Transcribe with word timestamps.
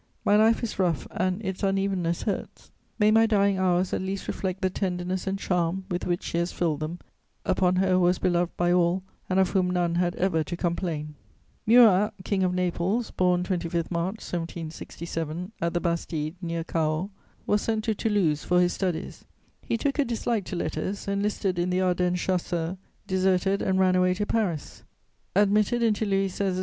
My 0.25 0.35
life 0.35 0.63
is 0.63 0.79
rough 0.79 1.05
and 1.11 1.45
its 1.45 1.61
unevenness 1.61 2.23
hurts. 2.23 2.71
May 2.97 3.11
my 3.11 3.27
dying 3.27 3.59
hours 3.59 3.93
at 3.93 4.01
least 4.01 4.27
reflect 4.27 4.63
the 4.63 4.69
tenderness 4.71 5.27
and 5.27 5.37
charm 5.37 5.85
with 5.91 6.07
which 6.07 6.23
she 6.23 6.39
has 6.39 6.51
filled 6.51 6.79
them 6.79 6.97
upon 7.45 7.75
her 7.75 7.89
who 7.91 7.99
was 7.99 8.17
beloved 8.17 8.57
by 8.57 8.71
all 8.73 9.03
and 9.29 9.39
of 9.39 9.51
whom 9.51 9.69
none 9.69 9.93
had 10.01 10.15
ever 10.15 10.43
to 10.43 10.57
complain! 10.57 11.13
[Sidenote: 11.67 11.67
Murat, 11.85 12.13
King 12.25 12.41
of 12.41 12.41
Naples.] 12.41 12.41
Murat, 12.41 12.41
King 12.41 12.43
of 12.43 12.53
Naples, 12.55 13.11
born 13.11 13.43
25 13.43 13.91
March 13.91 14.15
1767, 14.15 15.51
at 15.61 15.73
the 15.75 15.79
Bastide, 15.79 16.33
near 16.41 16.63
Cahors, 16.63 17.11
was 17.45 17.61
sent 17.61 17.83
to 17.83 17.93
Toulouse 17.93 18.43
for 18.43 18.59
his 18.59 18.73
studies. 18.73 19.23
He 19.61 19.77
took 19.77 19.99
a 19.99 20.03
dislike 20.03 20.45
to 20.45 20.55
letters, 20.55 21.07
enlisted 21.07 21.59
in 21.59 21.69
the 21.69 21.83
Ardennes 21.83 22.19
Chasseurs, 22.19 22.77
deserted, 23.05 23.61
and 23.61 23.79
ran 23.79 23.95
away 23.95 24.15
to 24.15 24.25
Paris. 24.25 24.81
Admitted 25.35 25.83
into 25.83 26.05
Louis 26.05 26.29
XVI.' 26.29 26.59